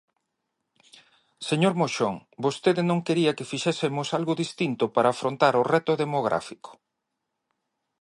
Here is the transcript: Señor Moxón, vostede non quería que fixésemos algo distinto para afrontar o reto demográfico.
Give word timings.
Señor 1.49 1.73
Moxón, 1.81 2.15
vostede 2.45 2.81
non 2.89 2.99
quería 3.07 3.35
que 3.37 3.49
fixésemos 3.51 4.07
algo 4.17 4.39
distinto 4.43 4.83
para 4.95 5.11
afrontar 5.15 5.53
o 5.61 5.67
reto 5.73 5.93
demográfico. 6.03 6.69